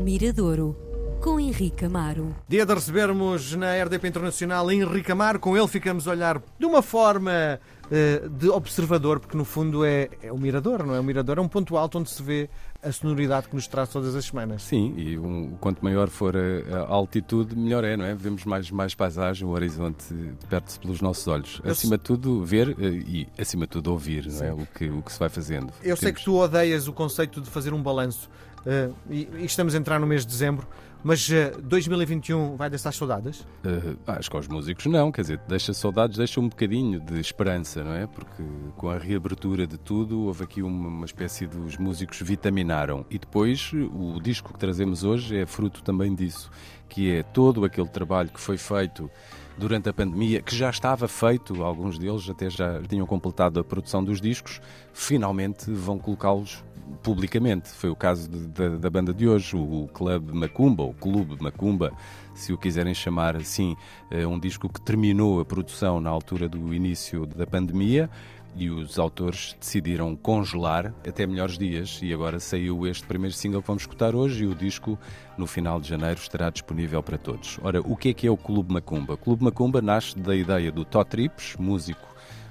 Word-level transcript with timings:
Miradouro, 0.00 0.74
com 1.20 1.38
Henrique 1.38 1.84
Amaro. 1.84 2.34
Dia 2.48 2.64
de 2.64 2.72
recebermos 2.72 3.54
na 3.54 3.76
RDP 3.84 4.08
Internacional 4.08 4.70
Henrique 4.70 5.12
Amaro. 5.12 5.38
Com 5.38 5.54
ele 5.56 5.68
ficamos 5.68 6.08
a 6.08 6.12
olhar 6.12 6.42
de 6.58 6.64
uma 6.64 6.80
forma 6.80 7.60
eh, 7.90 8.22
de 8.30 8.48
observador, 8.48 9.18
porque 9.18 9.36
no 9.36 9.44
fundo 9.44 9.84
é, 9.84 10.08
é 10.22 10.32
o 10.32 10.38
mirador, 10.38 10.86
não 10.86 10.94
é? 10.94 11.00
O 11.00 11.02
mirador 11.04 11.38
é 11.38 11.40
um 11.40 11.48
ponto 11.48 11.76
alto 11.76 11.98
onde 11.98 12.08
se 12.08 12.22
vê 12.22 12.48
a 12.82 12.92
sonoridade 12.92 13.48
que 13.48 13.54
nos 13.54 13.66
traz 13.66 13.88
todas 13.88 14.14
as 14.14 14.24
semanas. 14.24 14.62
Sim, 14.62 14.94
e 14.96 15.18
um, 15.18 15.56
quanto 15.60 15.84
maior 15.84 16.08
for 16.08 16.34
a, 16.36 16.76
a, 16.76 16.88
altitude, 16.88 17.54
melhor 17.54 17.82
é, 17.82 17.96
não 17.96 18.04
é? 18.04 18.14
Vemos 18.14 18.44
mais, 18.44 18.70
mais 18.70 18.94
paisagem, 18.94 19.46
o 19.46 19.50
horizonte 19.50 20.04
perto-se 20.48 20.78
pelos 20.78 21.00
nossos 21.00 21.26
olhos. 21.26 21.60
Eu 21.64 21.72
acima 21.72 21.98
de 21.98 22.04
tudo, 22.04 22.44
ver 22.44 22.70
eh, 22.70 22.86
e, 23.06 23.28
acima 23.36 23.66
de 23.66 23.72
tudo, 23.72 23.90
ouvir, 23.90 24.26
não 24.26 24.46
é? 24.46 24.52
O 24.52 24.66
que, 24.66 24.88
o 24.88 25.02
que 25.02 25.12
se 25.12 25.18
vai 25.18 25.28
fazendo. 25.28 25.72
Eu 25.80 25.82
Temos... 25.82 26.00
sei 26.00 26.12
que 26.12 26.24
tu 26.24 26.36
odeias 26.36 26.86
o 26.86 26.92
conceito 26.92 27.40
de 27.40 27.50
fazer 27.50 27.74
um 27.74 27.82
balanço 27.82 28.30
uh, 28.66 28.94
e, 29.10 29.28
e 29.38 29.44
estamos 29.44 29.74
a 29.74 29.78
entrar 29.78 29.98
no 29.98 30.06
mês 30.06 30.22
de 30.22 30.28
dezembro. 30.28 30.66
Mas 31.02 31.28
uh, 31.28 31.60
2021 31.62 32.56
vai 32.56 32.68
deixar 32.68 32.92
saudades? 32.92 33.40
Uh, 33.64 33.96
acho 34.06 34.30
que 34.30 34.36
aos 34.36 34.46
músicos 34.46 34.86
não, 34.86 35.10
quer 35.10 35.22
dizer, 35.22 35.40
deixa 35.48 35.72
saudades, 35.72 36.18
deixa 36.18 36.40
um 36.40 36.48
bocadinho 36.48 37.00
de 37.00 37.18
esperança, 37.18 37.82
não 37.82 37.94
é? 37.94 38.06
Porque 38.06 38.42
com 38.76 38.88
a 38.88 38.98
reabertura 38.98 39.66
de 39.66 39.78
tudo, 39.78 40.26
houve 40.26 40.44
aqui 40.44 40.62
uma, 40.62 40.88
uma 40.88 41.06
espécie 41.06 41.46
de 41.46 41.56
os 41.58 41.76
músicos 41.78 42.20
vitaminaram. 42.20 43.06
E 43.10 43.18
depois, 43.18 43.72
o 43.72 44.20
disco 44.20 44.52
que 44.52 44.58
trazemos 44.58 45.02
hoje 45.02 45.38
é 45.38 45.46
fruto 45.46 45.82
também 45.82 46.14
disso, 46.14 46.50
que 46.88 47.10
é 47.10 47.22
todo 47.22 47.64
aquele 47.64 47.88
trabalho 47.88 48.28
que 48.28 48.40
foi 48.40 48.58
feito 48.58 49.10
durante 49.56 49.88
a 49.88 49.92
pandemia, 49.92 50.40
que 50.40 50.56
já 50.56 50.70
estava 50.70 51.06
feito, 51.06 51.62
alguns 51.62 51.98
deles 51.98 52.28
até 52.28 52.48
já 52.48 52.80
tinham 52.82 53.06
completado 53.06 53.60
a 53.60 53.64
produção 53.64 54.02
dos 54.02 54.20
discos, 54.20 54.60
finalmente 54.92 55.70
vão 55.70 55.98
colocá-los 55.98 56.64
publicamente. 57.02 57.68
Foi 57.68 57.90
o 57.90 57.96
caso 57.96 58.28
de, 58.28 58.46
de, 58.46 58.78
da 58.78 58.90
banda 58.90 59.12
de 59.12 59.28
hoje, 59.28 59.56
o 59.56 59.88
Club 59.92 60.30
Macumba, 60.32 60.89
ou 60.90 60.94
Clube 60.94 61.36
Macumba, 61.40 61.92
se 62.34 62.52
o 62.52 62.58
quiserem 62.58 62.92
chamar 62.92 63.36
assim, 63.36 63.76
é 64.10 64.26
um 64.26 64.38
disco 64.38 64.68
que 64.68 64.80
terminou 64.80 65.40
a 65.40 65.44
produção 65.44 66.00
na 66.00 66.10
altura 66.10 66.48
do 66.48 66.74
início 66.74 67.24
da 67.26 67.46
pandemia 67.46 68.10
e 68.56 68.68
os 68.68 68.98
autores 68.98 69.56
decidiram 69.60 70.16
congelar 70.16 70.92
até 71.06 71.24
melhores 71.24 71.56
dias 71.56 72.00
e 72.02 72.12
agora 72.12 72.40
saiu 72.40 72.84
este 72.86 73.06
primeiro 73.06 73.34
single 73.34 73.60
que 73.60 73.68
vamos 73.68 73.84
escutar 73.84 74.14
hoje 74.14 74.42
e 74.42 74.46
o 74.48 74.54
disco 74.54 74.98
no 75.38 75.46
final 75.46 75.80
de 75.80 75.88
janeiro 75.88 76.18
estará 76.18 76.50
disponível 76.50 77.00
para 77.00 77.16
todos. 77.16 77.60
Ora, 77.62 77.80
o 77.80 77.96
que 77.96 78.08
é 78.08 78.14
que 78.14 78.26
é 78.26 78.30
o 78.30 78.36
Clube 78.36 78.72
Macumba? 78.72 79.14
O 79.14 79.16
Clube 79.16 79.44
Macumba 79.44 79.80
nasce 79.80 80.18
da 80.18 80.34
ideia 80.34 80.72
do 80.72 80.84
Tó 80.84 81.04
Trips, 81.04 81.54
músico 81.56 82.10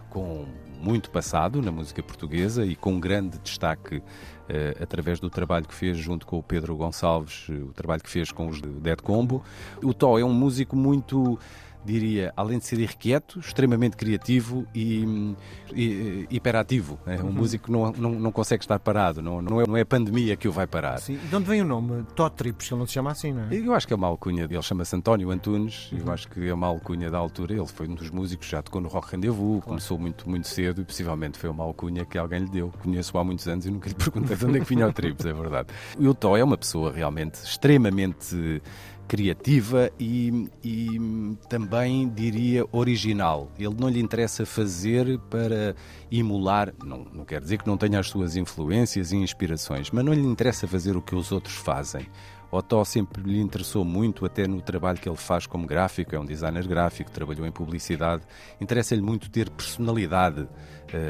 com 0.10 0.46
muito 0.82 1.10
passado 1.10 1.62
na 1.62 1.72
música 1.72 2.02
portuguesa 2.02 2.66
e 2.66 2.76
com 2.76 3.00
grande 3.00 3.38
destaque 3.40 4.02
eh, 4.48 4.76
através 4.82 5.20
do 5.20 5.30
trabalho 5.30 5.68
que 5.68 5.74
fez 5.74 5.98
junto 5.98 6.26
com 6.26 6.40
o 6.40 6.44
Pedro 6.44 6.76
Gonçalves, 6.76 7.48
eh, 7.50 7.54
o 7.54 7.74
trabalho 7.74 8.02
que 8.02 8.10
fez 8.10 8.32
com 8.32 8.48
os 8.48 8.62
Dead 8.62 9.02
Combo. 9.02 9.44
O 9.84 9.94
Tó 9.94 10.18
é 10.18 10.24
um 10.24 10.34
músico 10.34 10.76
muito 10.76 11.38
diria, 11.86 12.34
além 12.36 12.60
de 12.60 12.66
ser 12.66 12.80
irrequieto, 12.80 13.40
extremamente 13.40 13.96
criativo 13.96 14.66
e, 14.74 15.36
e 15.74 16.28
hiperativo. 16.30 17.00
É 17.06 17.22
um 17.22 17.28
uhum. 17.28 17.32
músico 17.32 17.72
não, 17.72 17.92
não, 17.92 18.12
não 18.12 18.32
consegue 18.32 18.64
estar 18.64 18.80
parado, 18.80 19.22
não, 19.22 19.42
não, 19.42 19.62
é, 19.62 19.68
não 19.68 19.78
é 19.78 19.82
a 19.82 19.86
pandemia 19.86 20.36
que 20.36 20.48
o 20.48 20.52
vai 20.52 20.68
parar. 20.68 21.00
Sim. 21.00 21.18
De 21.18 21.36
onde 21.36 21.46
vem 21.46 21.62
o 21.62 21.66
nome? 21.66 22.04
Totrips, 22.16 22.72
ele 22.72 22.80
não 22.80 22.88
se 22.88 22.94
chama 22.94 23.12
assim, 23.12 23.32
não 23.32 23.44
é? 23.44 23.56
Eu 23.56 23.74
acho 23.74 23.88
que 23.88 23.94
é 23.94 23.96
uma 23.96 24.08
alcunha, 24.08 24.44
ele 24.44 24.62
chama-se 24.62 24.96
António 24.96 25.32
Antunes, 25.32 25.92
uhum. 25.92 26.00
eu 26.00 26.12
acho 26.12 26.28
que 26.28 26.48
é 26.48 26.54
uma 26.54 26.68
alcunha 26.68 27.10
da 27.10 27.18
altura, 27.18 27.54
ele 27.54 27.68
foi 27.68 27.88
um 27.88 27.96
dos 27.96 28.10
músicos, 28.10 28.48
já 28.48 28.62
tocou 28.62 28.82
no 28.82 28.90
Rock 28.90 29.12
Rendezvous, 29.12 29.60
claro. 29.60 29.62
começou 29.62 29.98
muito, 29.98 30.30
muito 30.30 30.48
cedo 30.48 30.82
e 30.82 30.86
possivelmente 30.86 31.38
foi 31.38 31.50
uma 31.50 31.64
alcunha 31.64 32.06
que 32.06 32.18
alguém 32.18 32.40
lhe 32.40 32.50
deu. 32.50 32.72
Conheço 32.84 33.18
há 33.18 33.24
muitos 33.24 33.48
anos 33.48 33.66
e 33.66 33.72
nunca 33.72 33.88
lhe 33.88 33.96
perguntei 33.96 34.36
de 34.36 34.46
onde 34.46 34.58
é 34.58 34.62
que 34.62 34.68
vinha 34.68 34.88
o 34.88 34.94
Trips, 34.94 35.26
é 35.26 35.34
verdade. 35.34 35.70
E 35.98 36.08
o 36.08 36.14
Tó 36.14 36.36
é 36.36 36.44
uma 36.44 36.58
pessoa 36.58 36.92
realmente 36.92 37.36
extremamente 37.36 38.62
criativa 39.10 39.92
e, 40.00 40.48
e, 40.64 41.36
também 41.50 42.08
diria 42.08 42.64
original. 42.72 43.52
Ele 43.58 43.76
não 43.78 43.90
lhe 43.90 44.00
interessa 44.00 44.46
fazer 44.46 45.18
para 45.32 45.76
emular, 46.12 46.72
não, 46.86 47.08
não 47.12 47.26
quer 47.26 47.42
dizer 47.42 47.58
que 47.58 47.66
não 47.66 47.76
tenha 47.76 48.00
as 48.00 48.08
suas 48.08 48.36
influências 48.36 49.12
e 49.12 49.18
inspirações, 49.18 49.90
mas 49.90 50.06
não 50.06 50.14
lhe 50.14 50.22
interessa 50.22 50.68
fazer 50.68 50.96
o 50.96 51.02
que 51.02 51.16
os 51.16 51.32
outros 51.32 51.56
fazem. 51.56 52.06
Otó 52.52 52.84
sempre 52.84 53.22
lhe 53.22 53.40
interessou 53.40 53.86
muito, 53.86 54.26
até 54.26 54.48
no 54.48 54.62
trabalho 54.62 54.98
que 54.98 55.08
ele 55.08 55.18
faz 55.18 55.46
como 55.46 55.68
gráfico, 55.68 56.16
é 56.16 56.20
um 56.20 56.26
designer 56.26 56.68
gráfico, 56.68 57.12
trabalhou 57.12 57.46
em 57.46 57.52
publicidade. 57.52 58.24
Interessa-lhe 58.60 59.02
muito 59.02 59.30
ter 59.30 59.50
personalidade 59.50 60.42
uh, 60.42 60.50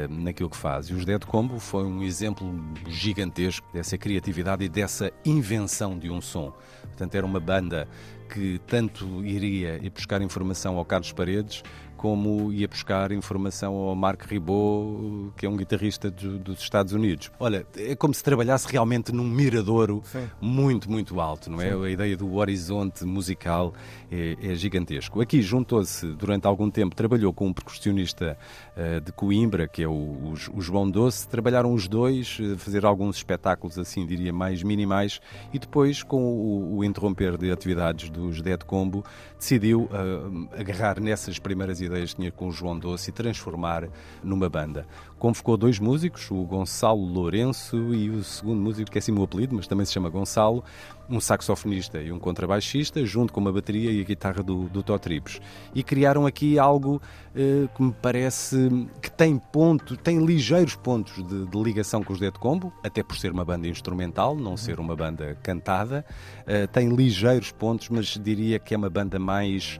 naquilo 0.08 0.50
que 0.50 0.56
faz. 0.56 0.86
E 0.86 0.94
os 0.94 1.04
Dead 1.04 1.24
Combo 1.24 1.58
foi 1.58 1.84
um 1.84 2.02
exemplo 2.02 2.46
gigantesco 2.86 3.66
dessa 3.72 3.96
criatividade 3.96 4.64
e 4.64 4.68
dessa 4.68 5.10
invenção 5.24 5.98
de 5.98 6.10
um 6.10 6.20
som. 6.20 6.52
Portanto, 6.82 7.14
era 7.14 7.24
uma 7.24 7.40
banda 7.40 7.88
que 8.28 8.60
tanto 8.66 9.24
iria 9.24 9.78
ir 9.82 9.90
buscar 9.90 10.22
informação 10.22 10.76
ao 10.76 10.84
Carlos 10.84 11.12
Paredes, 11.12 11.62
como 12.00 12.50
ia 12.50 12.66
buscar 12.66 13.12
informação 13.12 13.74
ao 13.74 13.94
Mark 13.94 14.22
Ribot, 14.22 15.34
que 15.36 15.44
é 15.44 15.48
um 15.50 15.54
guitarrista 15.54 16.10
do, 16.10 16.38
dos 16.38 16.60
Estados 16.60 16.94
Unidos. 16.94 17.30
Olha, 17.38 17.66
é 17.76 17.94
como 17.94 18.14
se 18.14 18.24
trabalhasse 18.24 18.66
realmente 18.72 19.12
num 19.12 19.28
miradouro 19.28 20.00
Sim. 20.06 20.26
muito, 20.40 20.90
muito 20.90 21.20
alto, 21.20 21.50
não 21.50 21.60
é? 21.60 21.70
Sim. 21.70 21.84
A 21.84 21.90
ideia 21.90 22.16
do 22.16 22.36
horizonte 22.36 23.04
musical 23.04 23.74
é, 24.10 24.34
é 24.40 24.54
gigantesco. 24.54 25.20
Aqui 25.20 25.42
juntou-se, 25.42 26.06
durante 26.14 26.46
algum 26.46 26.70
tempo, 26.70 26.96
trabalhou 26.96 27.34
com 27.34 27.48
um 27.48 27.52
percussionista 27.52 28.38
uh, 28.74 28.98
de 29.02 29.12
Coimbra, 29.12 29.68
que 29.68 29.82
é 29.82 29.86
o, 29.86 29.92
o, 29.92 30.34
o, 30.54 30.60
João 30.62 30.90
Doce. 30.90 31.28
Trabalharam 31.28 31.74
os 31.74 31.86
dois, 31.86 32.38
uh, 32.38 32.56
fazer 32.56 32.86
alguns 32.86 33.16
espetáculos, 33.16 33.78
assim, 33.78 34.06
diria, 34.06 34.32
mais 34.32 34.62
minimais, 34.62 35.20
e 35.52 35.58
depois, 35.58 36.02
com 36.02 36.22
o, 36.22 36.78
o 36.78 36.82
interromper 36.82 37.36
de 37.36 37.52
atividades 37.52 38.08
dos 38.08 38.40
Dead 38.40 38.64
Combo, 38.64 39.04
decidiu 39.38 39.82
uh, 39.82 40.48
agarrar 40.58 40.98
nessas 40.98 41.38
primeiras 41.38 41.78
ideias 41.78 41.89
ideias 41.90 42.14
tinha 42.14 42.30
com 42.30 42.48
o 42.48 42.52
João 42.52 42.78
Doce 42.78 43.10
e 43.10 43.12
transformar 43.12 43.88
numa 44.22 44.48
banda. 44.48 44.86
Convocou 45.18 45.56
dois 45.56 45.78
músicos, 45.78 46.30
o 46.30 46.42
Gonçalo 46.44 47.04
Lourenço 47.04 47.94
e 47.94 48.08
o 48.08 48.24
segundo 48.24 48.60
músico, 48.60 48.90
que 48.90 48.96
é 48.96 49.00
assim 49.00 49.12
o 49.12 49.22
apelido, 49.22 49.54
mas 49.54 49.66
também 49.66 49.84
se 49.84 49.92
chama 49.92 50.08
Gonçalo, 50.08 50.64
um 51.10 51.20
saxofonista 51.20 52.00
e 52.00 52.12
um 52.12 52.18
contrabaixista, 52.18 53.04
junto 53.04 53.32
com 53.32 53.40
uma 53.40 53.52
bateria 53.52 53.90
e 53.90 54.00
a 54.00 54.04
guitarra 54.04 54.42
do, 54.42 54.68
do 54.68 54.82
Tó 54.82 54.96
Tripes. 54.96 55.40
E 55.74 55.82
criaram 55.82 56.24
aqui 56.24 56.58
algo 56.58 57.02
eh, 57.34 57.68
que 57.74 57.82
me 57.82 57.92
parece 58.00 58.56
que 59.02 59.10
tem 59.10 59.36
ponto, 59.36 59.96
tem 59.96 60.24
ligeiros 60.24 60.76
pontos 60.76 61.14
de, 61.26 61.46
de, 61.46 61.62
ligação 61.62 62.02
com 62.02 62.12
os 62.12 62.20
Dead 62.20 62.32
Combo, 62.34 62.72
até 62.82 63.02
por 63.02 63.16
ser 63.16 63.32
uma 63.32 63.44
banda 63.44 63.66
instrumental, 63.66 64.36
não 64.36 64.56
ser 64.56 64.78
uma 64.78 64.94
banda 64.94 65.36
cantada. 65.42 66.04
Eh, 66.46 66.66
tem 66.68 66.88
ligeiros 66.88 67.50
pontos, 67.52 67.88
mas 67.88 68.06
diria 68.06 68.58
que 68.58 68.72
é 68.72 68.76
uma 68.76 68.88
banda 68.88 69.18
mais 69.18 69.78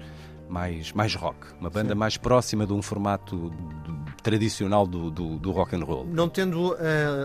mais, 0.51 0.93
mais 0.93 1.15
rock, 1.15 1.39
uma 1.59 1.71
banda 1.71 1.93
Sim. 1.93 1.99
mais 1.99 2.17
próxima 2.17 2.67
de 2.67 2.73
um 2.73 2.83
formato 2.83 3.53
tradicional 4.23 4.87
do, 4.87 5.11
do, 5.11 5.39
do, 5.39 5.51
rock 5.53 5.77
and 5.77 5.85
roll. 5.85 6.05
Não 6.05 6.29
tendo 6.29 6.73
uh, 6.73 6.77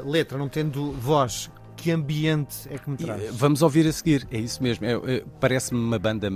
letra, 0.06 0.38
não 0.38 0.48
tendo 0.48 0.92
voz, 0.94 1.52
que 1.76 1.92
ambiente 1.92 2.70
é 2.70 2.78
que 2.78 2.90
me 2.90 2.98
traz? 2.98 3.24
E, 3.24 3.28
vamos 3.32 3.62
ouvir 3.62 3.88
a 3.88 3.92
seguir, 3.92 4.28
é 4.32 4.38
isso 4.38 4.62
mesmo. 4.62 4.86
É, 4.86 4.94
é, 4.94 5.26
Parece-me 5.40 5.80
uma 5.80 6.00
banda, 6.00 6.30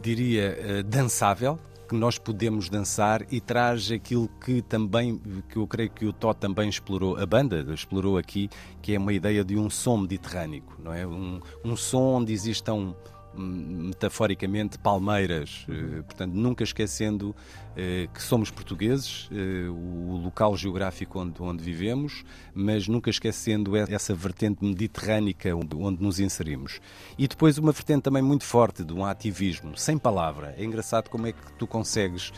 diria, 0.00 0.58
uh, 0.80 0.82
dançável, 0.82 1.58
que 1.88 1.94
nós 1.94 2.18
podemos 2.18 2.68
dançar 2.70 3.22
e 3.30 3.40
traz 3.40 3.90
aquilo 3.90 4.28
que 4.42 4.62
também, 4.62 5.20
que 5.48 5.56
eu 5.56 5.66
creio 5.66 5.90
que 5.90 6.06
o 6.06 6.12
Tó 6.12 6.32
também 6.32 6.68
explorou, 6.68 7.16
a 7.16 7.26
banda 7.26 7.64
explorou 7.74 8.16
aqui, 8.16 8.48
que 8.80 8.94
é 8.94 8.98
uma 8.98 9.12
ideia 9.12 9.44
de 9.44 9.56
um 9.56 9.68
som 9.68 9.98
mediterrâneo, 9.98 10.64
não 10.78 10.92
é? 10.92 11.06
Um, 11.06 11.40
um 11.62 11.76
som 11.76 12.16
onde 12.16 12.32
existam 12.32 12.94
metaforicamente 13.36 14.78
palmeiras, 14.78 15.66
eh, 15.68 16.02
portanto, 16.02 16.32
nunca 16.32 16.62
esquecendo 16.62 17.34
eh, 17.76 18.08
que 18.12 18.22
somos 18.22 18.50
portugueses, 18.50 19.28
eh, 19.32 19.68
o 19.68 20.16
local 20.22 20.56
geográfico 20.56 21.20
onde, 21.20 21.42
onde 21.42 21.62
vivemos, 21.62 22.24
mas 22.54 22.86
nunca 22.86 23.10
esquecendo 23.10 23.76
essa 23.76 24.14
vertente 24.14 24.64
mediterrânica 24.64 25.54
onde 25.54 26.02
nos 26.02 26.20
inserimos. 26.20 26.80
E 27.18 27.26
depois 27.26 27.58
uma 27.58 27.72
vertente 27.72 28.02
também 28.02 28.22
muito 28.22 28.44
forte 28.44 28.84
de 28.84 28.92
um 28.92 29.04
ativismo, 29.04 29.76
sem 29.76 29.98
palavra. 29.98 30.54
É 30.56 30.64
engraçado 30.64 31.08
como 31.08 31.26
é 31.26 31.32
que 31.32 31.52
tu 31.58 31.66
consegues 31.66 32.32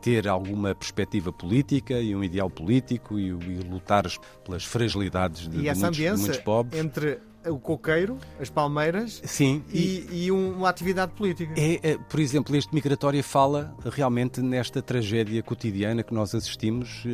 ter 0.00 0.28
alguma 0.28 0.74
perspectiva 0.74 1.32
política 1.32 2.00
e 2.00 2.14
um 2.14 2.22
ideal 2.22 2.48
político 2.48 3.18
e, 3.18 3.28
e 3.28 3.58
lutares 3.68 4.18
pelas 4.44 4.64
fragilidades 4.64 5.48
de, 5.48 5.58
e 5.58 5.72
de, 5.72 5.78
muitos, 5.78 5.96
de 5.96 6.10
muitos 6.16 6.38
pobres. 6.38 6.80
entre 6.80 7.18
o 7.46 7.58
coqueiro, 7.58 8.18
as 8.40 8.50
palmeiras 8.50 9.20
Sim, 9.24 9.62
e, 9.72 10.06
e, 10.10 10.24
e 10.24 10.30
uma 10.30 10.68
atividade 10.68 11.12
política. 11.12 11.54
É, 11.56 11.92
é, 11.92 11.98
por 11.98 12.20
exemplo, 12.20 12.54
este 12.56 12.74
Migratória 12.74 13.22
fala 13.22 13.74
realmente 13.84 14.40
nesta 14.40 14.82
tragédia 14.82 15.42
cotidiana 15.42 16.02
que 16.02 16.12
nós 16.12 16.34
assistimos 16.34 17.04
uh, 17.04 17.08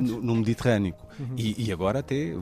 no, 0.00 0.22
no, 0.22 0.36
Mediterrâneo. 0.36 0.94
Uhum. 1.20 1.34
E, 1.36 1.66
e, 1.66 1.72
agora 1.72 1.98
até 1.98 2.32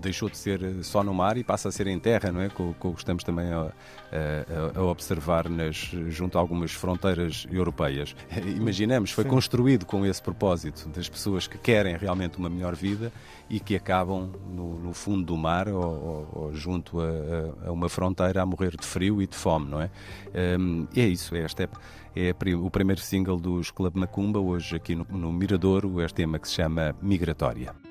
deixou 0.00 0.30
de 0.30 0.38
ser 0.38 0.82
só 0.82 1.04
no 1.04 1.12
mar 1.12 1.36
e 1.36 1.44
passa 1.44 1.68
a 1.68 1.72
ser 1.72 1.86
em 1.86 1.98
terra, 1.98 2.32
não 2.32 2.40
é? 2.40 2.48
Com, 2.48 2.72
com 2.72 2.88
o 2.88 2.92
que 2.94 3.00
estamos 3.00 3.22
também 3.22 3.52
a, 3.52 3.72
a, 4.74 4.78
a 4.78 4.82
observar 4.84 5.50
nas, 5.50 5.76
junto 6.08 6.38
a 6.38 6.40
algumas 6.40 6.72
fronteiras 6.72 7.46
europeias. 7.50 8.16
Imaginemos, 8.56 9.10
foi 9.10 9.24
Sim. 9.24 9.30
construído 9.30 9.84
com 9.84 10.06
esse 10.06 10.22
propósito 10.22 10.88
das 10.88 11.08
pessoas 11.08 11.46
que 11.46 11.58
querem 11.58 11.94
realmente 11.96 12.38
uma 12.38 12.48
melhor 12.48 12.74
vida 12.74 13.12
e 13.50 13.60
que 13.60 13.76
acabam 13.76 14.32
no, 14.48 14.78
no 14.78 14.94
fundo 14.94 15.24
do 15.24 15.36
mar 15.36 15.68
ou, 15.68 15.82
ou, 15.82 16.28
ou 16.32 16.54
junto 16.54 17.00
a, 17.00 17.68
a, 17.68 17.72
uma 17.72 17.88
fronteira 17.88 18.42
a 18.42 18.46
morrer 18.46 18.76
de 18.76 18.86
frio 18.86 19.20
e 19.20 19.26
de 19.26 19.36
fome, 19.36 19.70
não 19.70 19.80
é? 19.80 19.90
Um, 20.58 20.86
é 20.96 21.06
isso, 21.06 21.34
é 21.34 21.44
este 21.44 21.64
é, 21.64 21.68
é 22.16 22.34
o 22.56 22.70
primeiro 22.70 23.00
single 23.00 23.38
dos 23.38 23.70
Club 23.70 23.94
Macumba, 23.96 24.40
hoje 24.40 24.76
aqui 24.76 24.94
no, 24.94 25.04
no 25.04 25.32
Miradouro, 25.32 26.00
este 26.00 26.14
tema 26.14 26.38
que 26.38 26.48
se 26.48 26.54
chama 26.54 26.96
Migratória. 27.02 27.85